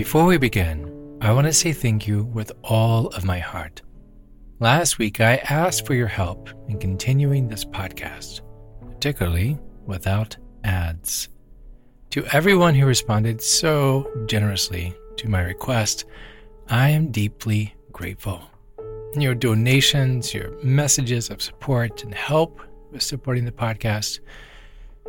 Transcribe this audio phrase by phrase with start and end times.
[0.00, 3.82] Before we begin, I want to say thank you with all of my heart.
[4.58, 8.40] Last week, I asked for your help in continuing this podcast,
[8.80, 11.28] particularly without ads.
[12.12, 16.06] To everyone who responded so generously to my request,
[16.70, 18.40] I am deeply grateful.
[19.14, 24.20] Your donations, your messages of support and help with supporting the podcast,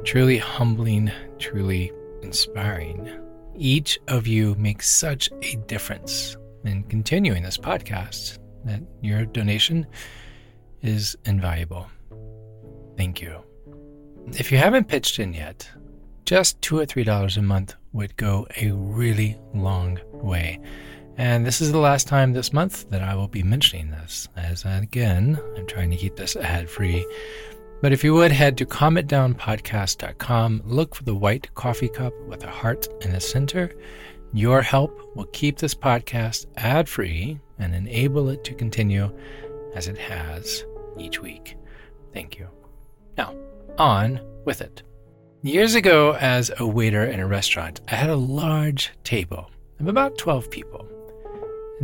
[0.04, 3.10] truly humbling, truly inspiring.
[3.56, 9.86] Each of you makes such a difference in continuing this podcast that your donation
[10.82, 11.88] is invaluable.
[12.98, 13.44] Thank you.
[14.34, 15.70] If you haven't pitched in yet,
[16.26, 20.60] just two or three dollars a month would go a really long way.
[21.18, 24.64] And this is the last time this month that I will be mentioning this, as
[24.66, 27.06] again, I'm trying to keep this ad free.
[27.82, 32.50] But if you would head to calmitdownpodcast.com, look for the white coffee cup with a
[32.50, 33.74] heart in the center.
[34.34, 39.12] Your help will keep this podcast ad free and enable it to continue
[39.74, 40.64] as it has
[41.00, 41.58] each week.
[42.14, 42.48] Thank you.
[43.18, 43.36] Now,
[43.80, 44.84] on with it.
[45.42, 50.20] Years ago, as a waiter in a restaurant, I had a large table of about
[50.20, 50.88] 12 people.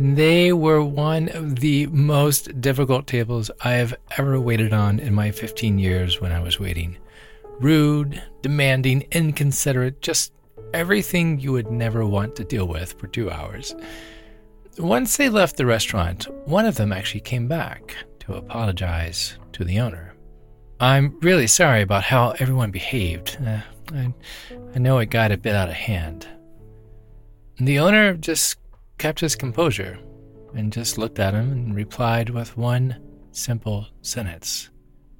[0.00, 5.32] They were one of the most difficult tables I have ever waited on in my
[5.32, 6.96] 15 years when I was waiting.
[7.58, 10.32] Rude, demanding, inconsiderate, just
[10.72, 13.74] everything you would never want to deal with for two hours.
[14.78, 19.80] Once they left the restaurant, one of them actually came back to apologize to the
[19.80, 20.14] owner.
[20.78, 23.36] I'm really sorry about how everyone behaved.
[23.44, 23.62] Uh,
[23.92, 24.14] I,
[24.76, 26.28] I know it got a bit out of hand.
[27.56, 28.58] The owner just
[28.98, 29.98] kept his composure
[30.54, 32.96] and just looked at him and replied with one
[33.32, 34.70] simple sentence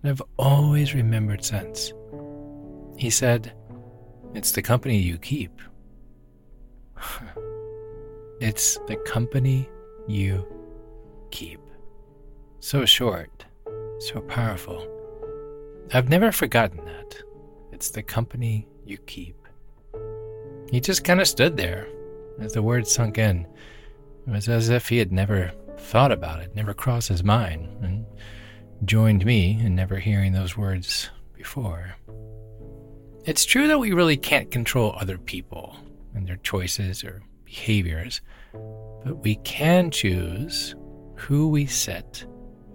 [0.03, 1.93] that I've always remembered since.
[2.97, 3.53] He said,
[4.35, 5.53] It's the company you keep.
[8.41, 9.69] it's the company
[10.07, 10.47] you
[11.31, 11.61] keep.
[12.61, 13.45] So short,
[14.01, 14.87] so powerful.
[15.93, 17.23] I've never forgotten that.
[17.73, 19.37] It's the company you keep.
[20.71, 21.89] He just kind of stood there
[22.41, 23.47] as the words sunk in.
[24.27, 28.05] It was as if he had never thought about it, never crossed his mind, and
[28.85, 31.95] joined me in never hearing those words before.
[33.25, 35.77] It's true that we really can't control other people
[36.15, 38.21] and their choices or behaviors,
[39.05, 40.75] but we can choose
[41.17, 42.27] who we sit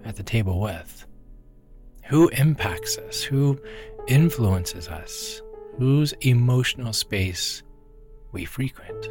[0.06, 1.06] at the table with,
[2.06, 3.60] who impacts us, who
[4.08, 5.42] influences us,
[5.78, 7.64] whose emotional space
[8.32, 9.08] we frequent.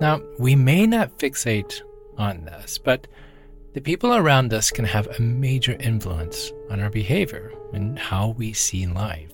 [0.00, 1.80] Now, we may not fixate
[2.16, 3.08] on this, but
[3.74, 8.52] the people around us can have a major influence on our behavior and how we
[8.52, 9.32] see life.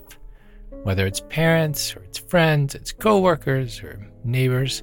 [0.83, 4.83] Whether it's parents or it's friends, it's coworkers or neighbors,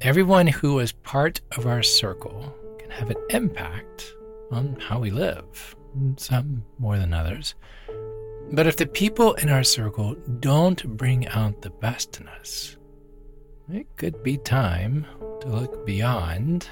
[0.00, 4.12] everyone who is part of our circle can have an impact
[4.50, 5.76] on how we live,
[6.16, 7.54] some more than others.
[8.52, 12.76] But if the people in our circle don't bring out the best in us,
[13.72, 15.06] it could be time
[15.40, 16.68] to look beyond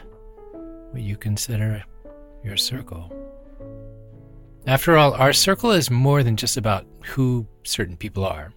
[0.91, 1.83] what you consider
[2.45, 3.11] your circle.
[4.67, 8.53] After all, our circle is more than just about who certain people are.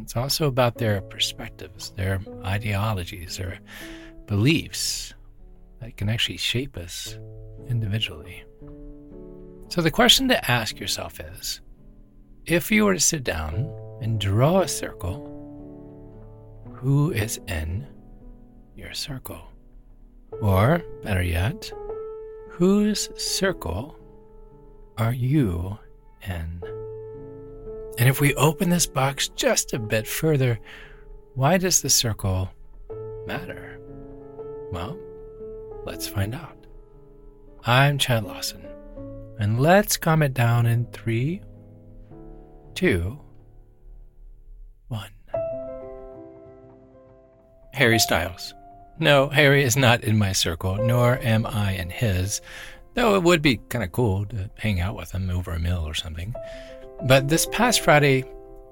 [0.00, 3.60] It's also about their perspectives, their ideologies, their
[4.26, 5.14] beliefs
[5.80, 7.18] that can actually shape us
[7.68, 8.44] individually.
[9.68, 11.60] So, the question to ask yourself is
[12.46, 15.33] if you were to sit down and draw a circle
[16.84, 17.86] who is in
[18.76, 19.40] your circle?
[20.42, 21.72] Or, better yet,
[22.50, 23.96] whose circle
[24.98, 25.78] are you
[26.28, 26.60] in?
[27.96, 30.58] And if we open this box just a bit further,
[31.34, 32.50] why does the circle
[33.26, 33.80] matter?
[34.70, 34.98] Well,
[35.86, 36.66] let's find out.
[37.64, 38.62] I'm Chad Lawson,
[39.38, 41.40] and let's calm it down in three,
[42.74, 43.18] two,
[44.88, 45.08] one.
[47.74, 48.54] Harry Styles.
[49.00, 52.40] No, Harry is not in my circle, nor am I in his,
[52.94, 55.82] though it would be kind of cool to hang out with him over a meal
[55.86, 56.32] or something.
[57.06, 58.24] But this past Friday,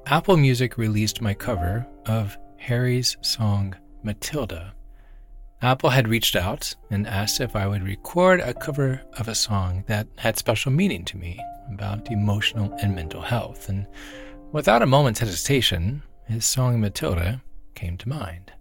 [0.06, 4.72] Apple Music released my cover of Harry's song Matilda.
[5.60, 9.82] Apple had reached out and asked if I would record a cover of a song
[9.88, 11.40] that had special meaning to me
[11.72, 13.68] about emotional and mental health.
[13.68, 13.88] And
[14.52, 17.42] without a moment's hesitation, his song Matilda
[17.74, 18.52] came to mind.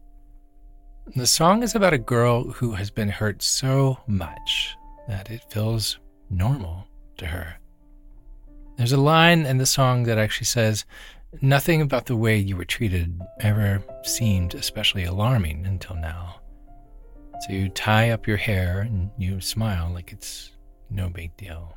[1.07, 4.75] The song is about a girl who has been hurt so much
[5.07, 5.99] that it feels
[6.29, 6.87] normal
[7.17, 7.55] to her.
[8.77, 10.85] There's a line in the song that actually says,
[11.41, 16.41] Nothing about the way you were treated ever seemed especially alarming until now.
[17.41, 20.51] So you tie up your hair and you smile like it's
[20.89, 21.75] no big deal.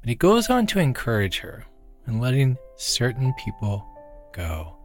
[0.00, 1.64] But he goes on to encourage her
[2.06, 3.86] in letting certain people
[4.32, 4.77] go.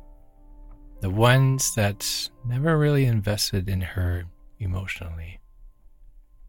[1.04, 4.24] The ones that never really invested in her
[4.58, 5.42] emotionally.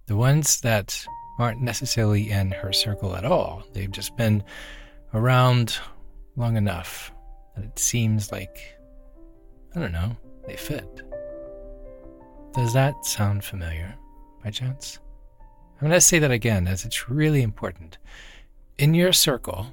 [0.07, 1.05] The ones that
[1.41, 3.65] aren't necessarily in her circle at all.
[3.73, 4.45] They've just been
[5.13, 5.77] around
[6.37, 7.13] long enough
[7.57, 8.79] that it seems like,
[9.75, 10.17] I don't know,
[10.47, 11.03] they fit.
[12.55, 13.93] Does that sound familiar
[14.45, 15.01] by chance?
[15.81, 17.99] I'm going to say that again as it's really important.
[18.79, 19.67] In your circle,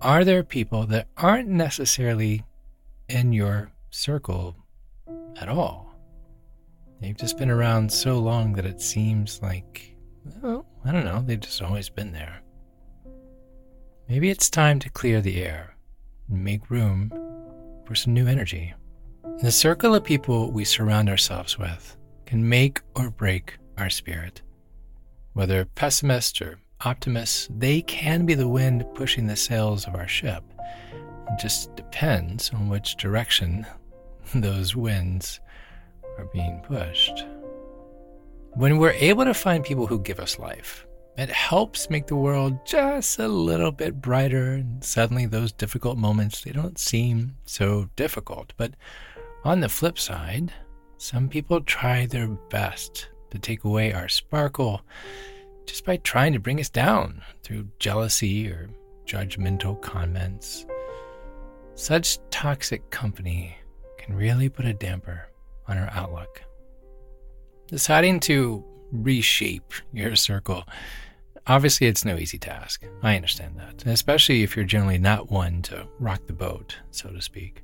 [0.00, 2.46] are there people that aren't necessarily
[3.10, 4.56] in your circle
[5.40, 5.94] at all?
[7.00, 9.96] They've just been around so long that it seems like,
[10.40, 12.42] well, I don't know, they've just always been there.
[14.08, 15.76] Maybe it's time to clear the air
[16.28, 17.10] and make room
[17.86, 18.74] for some new energy.
[19.40, 21.96] The circle of people we surround ourselves with
[22.26, 24.42] can make or break our spirit.
[25.32, 30.44] Whether pessimists or optimists, they can be the wind pushing the sails of our ship.
[30.92, 33.66] It just depends on which direction
[34.40, 35.40] those winds
[36.18, 37.24] are being pushed.
[38.54, 40.86] When we're able to find people who give us life,
[41.16, 46.42] it helps make the world just a little bit brighter and suddenly those difficult moments
[46.42, 48.54] they don't seem so difficult.
[48.56, 48.74] But
[49.44, 50.52] on the flip side,
[50.96, 54.82] some people try their best to take away our sparkle
[55.66, 58.70] just by trying to bring us down through jealousy or
[59.06, 60.66] judgmental comments.
[61.74, 63.56] Such toxic company
[64.02, 65.28] can really put a damper
[65.68, 66.42] on our outlook.
[67.68, 70.64] Deciding to reshape your circle,
[71.46, 72.84] obviously, it's no easy task.
[73.02, 77.22] I understand that, especially if you're generally not one to rock the boat, so to
[77.22, 77.62] speak.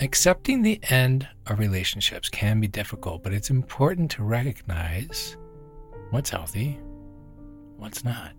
[0.00, 5.36] Accepting the end of relationships can be difficult, but it's important to recognize
[6.10, 6.78] what's healthy,
[7.78, 8.34] what's not.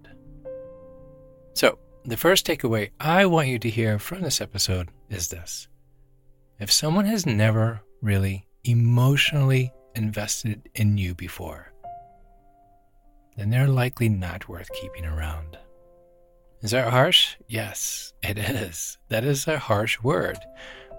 [1.53, 5.67] So, the first takeaway I want you to hear from this episode is this
[6.59, 11.71] if someone has never really emotionally invested in you before,
[13.35, 15.57] then they're likely not worth keeping around.
[16.61, 17.35] Is that harsh?
[17.47, 18.97] Yes, it is.
[19.09, 20.37] That is a harsh word,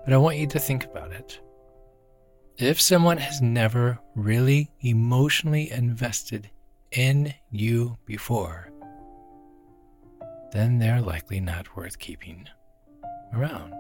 [0.05, 1.41] but I want you to think about it.
[2.57, 6.51] If someone has never really emotionally invested
[6.93, 8.71] in you before,
[10.53, 12.49] then they're likely not worth keeping
[13.35, 13.75] around.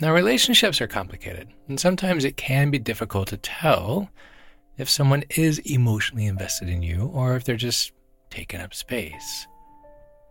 [0.00, 4.08] Now, relationships are complicated, and sometimes it can be difficult to tell
[4.76, 7.92] if someone is emotionally invested in you or if they're just
[8.30, 9.48] taking up space.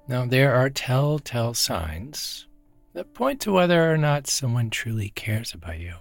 [0.07, 2.47] Now, there are telltale signs
[2.93, 5.95] that point to whether or not someone truly cares about you.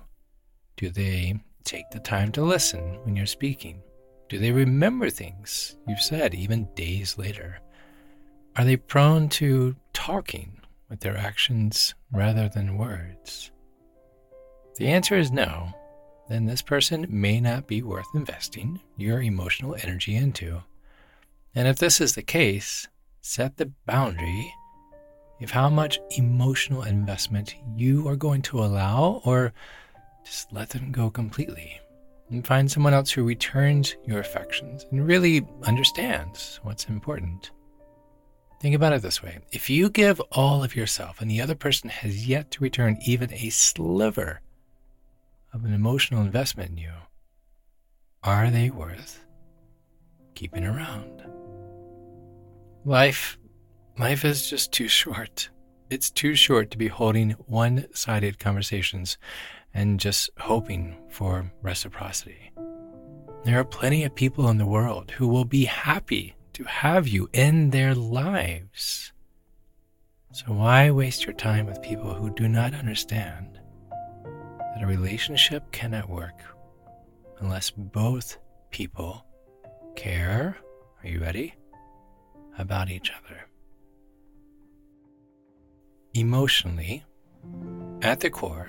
[0.77, 1.35] Do they
[1.65, 3.83] take the time to listen when you're speaking?
[4.29, 7.59] Do they remember things you've said even days later?
[8.55, 13.51] Are they prone to talking with their actions rather than words?
[14.77, 15.73] The answer is no,
[16.29, 20.63] then this person may not be worth investing your emotional energy into.
[21.55, 22.87] And if this is the case,
[23.23, 24.53] set the boundary
[25.41, 29.55] of how much emotional investment you are going to allow, or
[30.25, 31.81] just let them go completely
[32.29, 37.51] and find someone else who returns your affections and really understands what's important.
[38.61, 41.89] Think about it this way if you give all of yourself and the other person
[41.89, 44.41] has yet to return even a sliver
[45.53, 46.93] of an emotional investment in you,
[48.23, 49.25] are they worth
[50.35, 51.23] keeping around?
[52.85, 53.39] Life,
[53.99, 55.51] life is just too short.
[55.91, 59.19] It's too short to be holding one sided conversations
[59.73, 62.51] and just hoping for reciprocity.
[63.45, 67.29] There are plenty of people in the world who will be happy to have you
[67.33, 69.13] in their lives.
[70.33, 73.61] So, why waste your time with people who do not understand
[74.77, 76.43] that a relationship cannot work
[77.39, 78.37] unless both
[78.71, 79.25] people
[79.95, 80.55] care?
[81.03, 81.55] Are you ready?
[82.59, 83.49] About each other.
[86.13, 87.05] Emotionally,
[88.03, 88.69] at the core,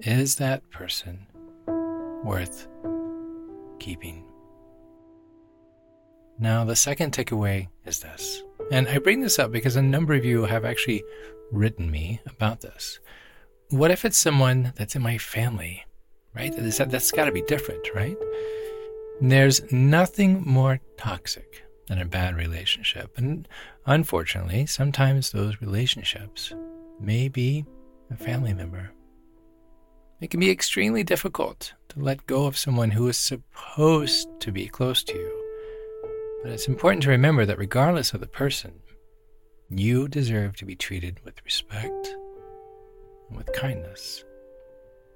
[0.00, 1.26] is that person
[2.24, 2.66] worth
[3.78, 4.24] keeping?
[6.38, 8.42] Now, the second takeaway is this.
[8.72, 11.04] And I bring this up because a number of you have actually
[11.52, 12.98] written me about this.
[13.70, 15.84] What if it's someone that's in my family,
[16.34, 16.52] right?
[16.56, 18.16] That's got to be different, right?
[19.20, 23.18] There's nothing more toxic than a bad relationship.
[23.18, 23.48] And
[23.84, 26.54] unfortunately, sometimes those relationships
[27.00, 27.64] may be
[28.10, 28.92] a family member.
[30.20, 34.68] It can be extremely difficult to let go of someone who is supposed to be
[34.68, 35.44] close to you.
[36.44, 38.74] But it's important to remember that regardless of the person,
[39.68, 42.25] you deserve to be treated with respect and
[43.30, 44.24] with kindness.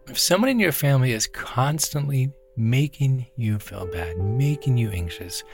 [0.09, 5.45] If someone in your family is constantly making you feel bad, making you anxious,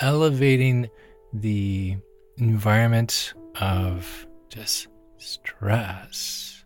[0.00, 0.88] elevating
[1.32, 1.96] the
[2.36, 6.64] environment of just stress,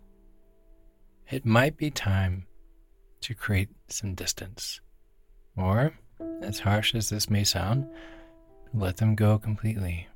[1.31, 2.47] it might be time
[3.21, 4.81] to create some distance.
[5.57, 5.95] Or,
[6.43, 7.87] as harsh as this may sound,
[8.75, 10.09] let them go completely.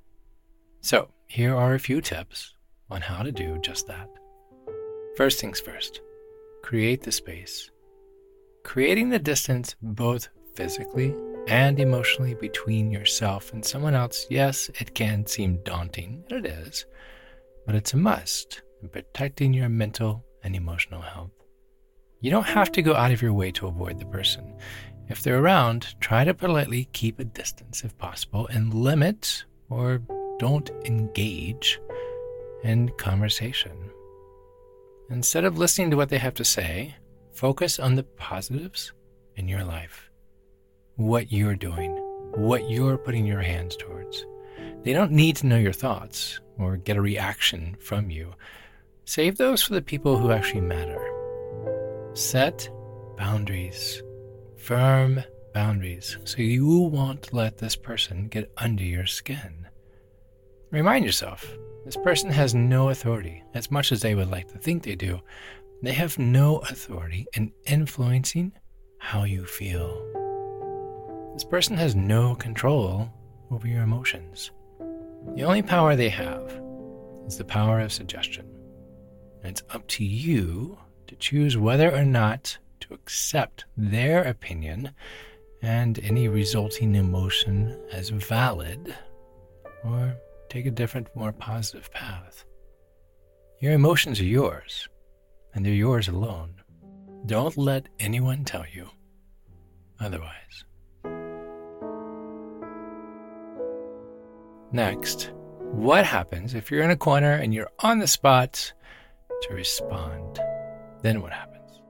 [0.80, 2.54] So, here are a few tips
[2.90, 4.08] on how to do just that.
[5.20, 6.00] First things first,
[6.62, 7.70] create the space.
[8.64, 11.14] Creating the distance both physically
[11.46, 16.86] and emotionally between yourself and someone else, yes, it can seem daunting, and it is,
[17.66, 21.32] but it's a must in protecting your mental and emotional health.
[22.20, 24.56] You don't have to go out of your way to avoid the person.
[25.10, 30.00] If they're around, try to politely keep a distance if possible and limit or
[30.38, 31.78] don't engage
[32.64, 33.90] in conversation.
[35.10, 36.94] Instead of listening to what they have to say,
[37.32, 38.92] focus on the positives
[39.34, 40.08] in your life.
[40.94, 41.90] What you're doing,
[42.36, 44.24] what you're putting your hands towards.
[44.84, 48.34] They don't need to know your thoughts or get a reaction from you.
[49.04, 51.04] Save those for the people who actually matter.
[52.14, 52.70] Set
[53.18, 54.04] boundaries,
[54.56, 59.66] firm boundaries, so you won't let this person get under your skin.
[60.70, 61.52] Remind yourself
[61.84, 65.20] this person has no authority, as much as they would like to think they do.
[65.82, 68.52] They have no authority in influencing
[68.98, 69.90] how you feel.
[71.34, 73.10] This person has no control
[73.50, 74.52] over your emotions.
[75.34, 76.62] The only power they have
[77.26, 78.46] is the power of suggestion.
[79.42, 84.92] And it's up to you to choose whether or not to accept their opinion
[85.62, 88.94] and any resulting emotion as valid,
[89.84, 90.14] or
[90.50, 92.44] take a different, more positive path.
[93.60, 94.88] Your emotions are yours,
[95.54, 96.54] and they're yours alone.
[97.24, 98.88] Don't let anyone tell you
[100.00, 100.64] otherwise.
[104.72, 105.30] Next,
[105.72, 108.72] what happens if you're in a corner and you're on the spot
[109.42, 110.38] to respond?
[111.02, 111.80] then what happens?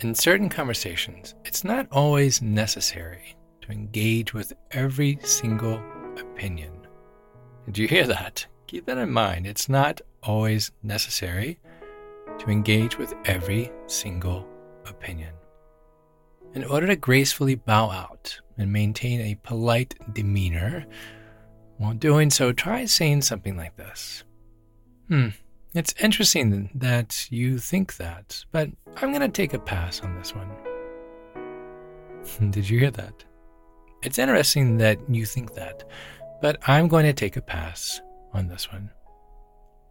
[0.00, 5.82] In certain conversations, it's not always necessary to engage with every single
[6.18, 6.77] opinion.
[7.68, 8.46] Did you hear that?
[8.66, 9.46] Keep that in mind.
[9.46, 11.60] It's not always necessary
[12.38, 14.48] to engage with every single
[14.86, 15.34] opinion.
[16.54, 20.86] In order to gracefully bow out and maintain a polite demeanor,
[21.76, 24.24] while doing so, try saying something like this
[25.08, 25.28] Hmm,
[25.74, 30.34] it's interesting that you think that, but I'm going to take a pass on this
[30.34, 30.50] one.
[32.50, 33.24] Did you hear that?
[34.02, 35.84] It's interesting that you think that,
[36.40, 38.00] but I'm going to take a pass
[38.32, 38.90] on this one.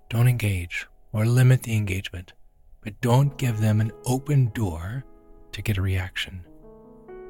[0.10, 2.34] Don't engage or limit the engagement,
[2.82, 5.04] but don't give them an open door
[5.51, 6.46] to get a reaction.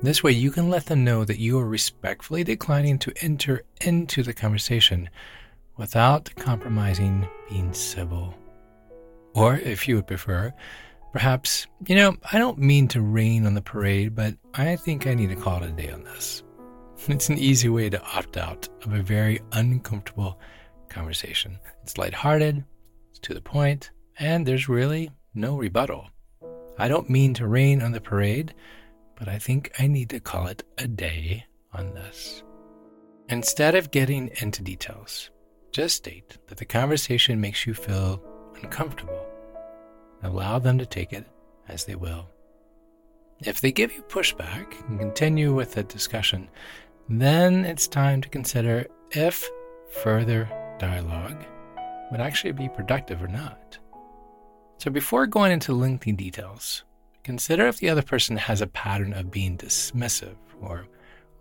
[0.04, 4.22] This way, you can let them know that you are respectfully declining to enter into
[4.22, 5.10] the conversation
[5.76, 8.36] without compromising being civil.
[9.34, 10.54] Or, if you would prefer,
[11.12, 15.16] perhaps, you know, I don't mean to rain on the parade, but I think I
[15.16, 16.44] need to call it a day on this.
[17.08, 20.40] It's an easy way to opt out of a very uncomfortable
[20.90, 21.58] conversation.
[21.84, 22.66] It's lighthearted,
[23.12, 26.10] it's to the point, and there's really no rebuttal.
[26.78, 28.54] I don't mean to rain on the parade,
[29.16, 32.44] but I think I need to call it a day on this.
[33.30, 35.30] Instead of getting into details,
[35.72, 38.22] just state that the conversation makes you feel
[38.62, 39.26] uncomfortable.
[40.24, 41.26] Allow them to take it
[41.68, 42.28] as they will.
[43.40, 46.50] If they give you pushback and continue with the discussion,
[47.10, 49.48] then it's time to consider if
[50.04, 50.50] further
[50.80, 51.44] dialogue
[52.12, 53.78] would actually be productive or not.
[54.78, 56.84] So before going into lengthy details,
[57.24, 60.88] consider if the other person has a pattern of being dismissive or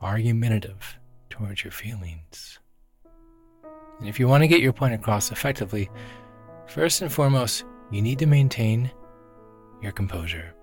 [0.01, 0.99] argumentative
[1.31, 2.59] towards your feelings.
[3.99, 5.91] And if you want to get your point across effectively,
[6.67, 8.91] first and foremost, you need to maintain
[9.83, 10.55] your composure.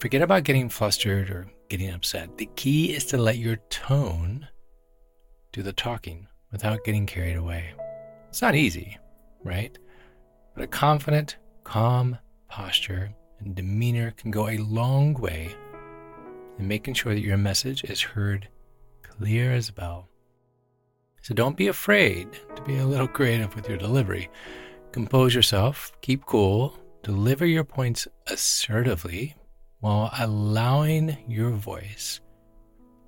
[0.00, 2.36] Forget about getting flustered or getting upset.
[2.38, 4.48] The key is to let your tone
[5.52, 7.72] do the talking without getting carried away.
[8.28, 8.98] It's not easy,
[9.42, 9.76] right?
[10.54, 12.18] But a confident, calm
[12.48, 15.54] posture and demeanor can go a long way
[16.58, 18.48] in making sure that your message is heard
[19.02, 20.08] clear as a bell.
[21.22, 24.30] So don't be afraid to be a little creative with your delivery.
[24.92, 29.34] Compose yourself, keep cool, deliver your points assertively
[29.80, 32.20] while allowing your voice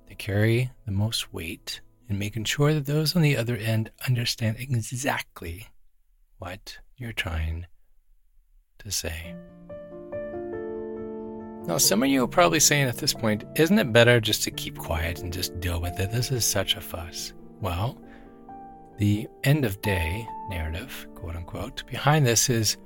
[0.07, 4.57] to carry the most weight and making sure that those on the other end understand
[4.59, 5.67] exactly
[6.39, 7.65] what you're trying
[8.79, 9.35] to say.
[11.65, 14.51] Now, some of you are probably saying at this point, isn't it better just to
[14.51, 16.11] keep quiet and just deal with it?
[16.11, 17.33] This is such a fuss.
[17.61, 18.01] Well,
[18.97, 22.77] the end of day narrative, quote unquote, behind this is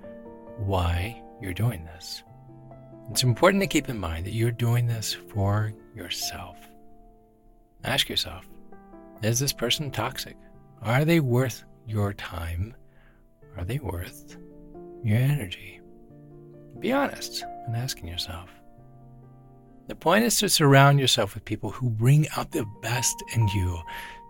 [0.57, 2.23] why you're doing this.
[3.09, 6.57] It's important to keep in mind that you're doing this for yourself.
[7.83, 8.45] Ask yourself
[9.21, 10.35] is this person toxic?
[10.81, 12.75] Are they worth your time?
[13.55, 14.37] Are they worth
[15.01, 15.79] your energy?
[16.79, 18.49] Be honest in asking yourself.
[19.87, 23.79] The point is to surround yourself with people who bring out the best in you,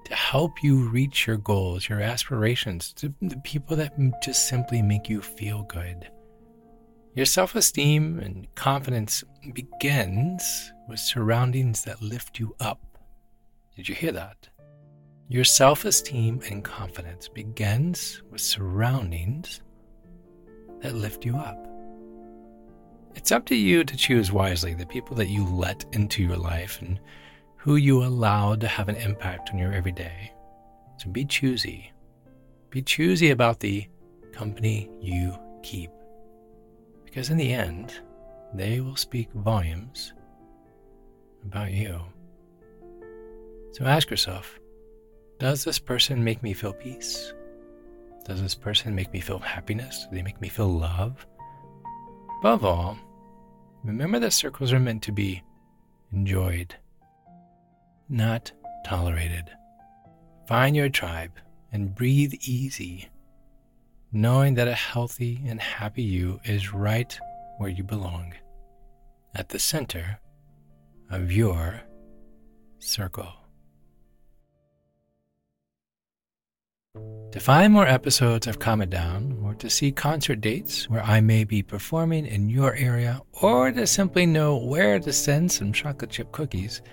[0.06, 5.10] to help you reach your goals, your aspirations, to the people that just simply make
[5.10, 6.10] you feel good.
[7.15, 12.79] Your self esteem and confidence begins with surroundings that lift you up.
[13.75, 14.50] Did you hear that?
[15.27, 19.62] Your self esteem and confidence begins with surroundings
[20.82, 21.67] that lift you up.
[23.13, 26.82] It's up to you to choose wisely the people that you let into your life
[26.82, 27.00] and
[27.58, 30.34] who you allow to have an impact on your everyday.
[30.98, 31.91] So be choosy.
[32.72, 33.88] Be choosy about the
[34.32, 35.91] company you keep.
[37.13, 37.93] Because in the end,
[38.55, 40.13] they will speak volumes
[41.46, 42.01] about you.
[43.74, 44.60] So ask yourself
[45.38, 47.32] Does this person make me feel peace?
[48.25, 50.08] Does this person make me feel happiness?
[50.10, 51.27] Do they make me feel love?
[52.39, 52.98] Above all,
[53.84, 55.43] remember that circles are meant to be
[56.12, 56.75] enjoyed,
[58.10, 58.51] not
[58.88, 59.51] tolerated.
[60.48, 61.34] Find your tribe
[61.72, 63.08] and breathe easy,
[64.13, 67.20] knowing that a healthy and happy you is right
[67.58, 68.34] where you belong,
[69.36, 70.20] at the center
[71.10, 71.82] of your
[72.77, 73.34] circle.
[77.32, 81.19] To find more episodes of Calm It Down, or to see concert dates where I
[81.19, 86.12] may be performing in your area, or to simply know where to send some chocolate
[86.12, 86.84] chip cookies,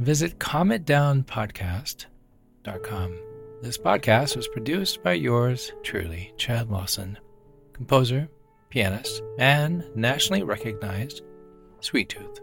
[0.00, 3.25] visit calmitdownpodcast.com.
[3.62, 7.18] This podcast was produced by yours truly, Chad Lawson,
[7.72, 8.28] composer,
[8.68, 11.22] pianist, and nationally recognized
[11.80, 12.40] Sweet Tooth.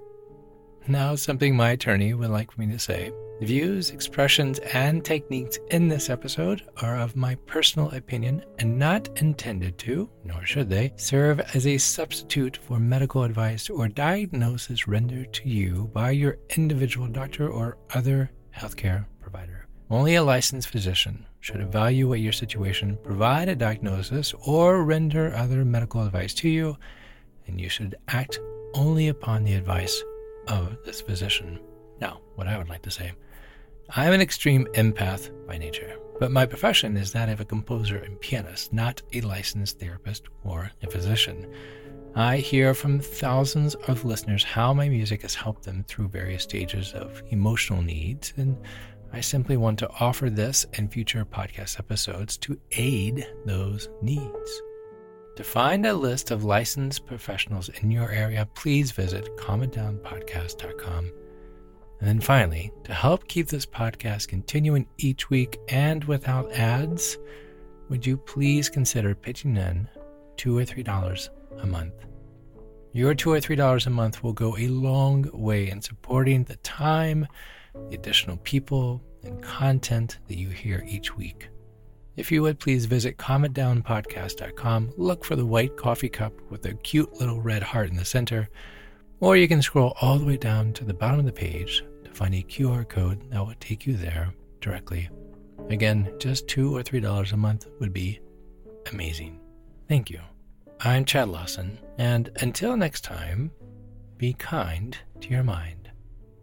[0.87, 3.13] Now, something my attorney would like me to say.
[3.39, 9.07] The views, expressions, and techniques in this episode are of my personal opinion and not
[9.21, 15.31] intended to, nor should they, serve as a substitute for medical advice or diagnosis rendered
[15.33, 19.62] to you by your individual doctor or other healthcare provider.
[19.93, 26.03] Only a licensed physician should evaluate your situation, provide a diagnosis, or render other medical
[26.03, 26.75] advice to you,
[27.45, 28.39] and you should act
[28.73, 30.03] only upon the advice
[30.47, 31.59] of this physician.
[32.01, 33.11] Now, what I would like to say
[33.91, 38.19] I'm an extreme empath by nature, but my profession is that of a composer and
[38.19, 41.45] pianist, not a licensed therapist or a physician.
[42.15, 46.93] I hear from thousands of listeners how my music has helped them through various stages
[46.93, 48.57] of emotional needs, and
[49.13, 54.61] I simply want to offer this and future podcast episodes to aid those needs.
[55.35, 61.11] To find a list of licensed professionals in your area, please visit calmitdownpodcast.com.
[61.99, 67.17] And then finally, to help keep this podcast continuing each week and without ads,
[67.89, 69.87] would you please consider pitching in
[70.37, 71.93] two or three dollars a month?
[72.93, 76.57] Your two or three dollars a month will go a long way in supporting the
[76.57, 77.27] time,
[77.73, 81.49] the additional people, and content that you hear each week.
[82.15, 87.11] If you would please visit calmitdownpodcast.com, look for the white coffee cup with a cute
[87.19, 88.49] little red heart in the center,
[89.19, 92.11] or you can scroll all the way down to the bottom of the page to
[92.11, 94.31] find a QR code that will take you there
[94.61, 95.09] directly.
[95.69, 98.19] Again, just two or three dollars a month would be
[98.91, 99.39] amazing.
[99.87, 100.19] Thank you.
[100.81, 103.51] I'm Chad Lawson, and until next time,
[104.17, 105.82] be kind to your mind.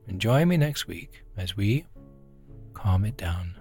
[0.06, 1.86] And join me next week as we
[2.74, 3.59] calm it down.